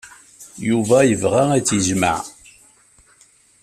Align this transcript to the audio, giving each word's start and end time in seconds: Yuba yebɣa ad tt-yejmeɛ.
Yuba 0.69 0.97
yebɣa 1.09 1.43
ad 1.57 1.63
tt-yejmeɛ. 1.65 2.19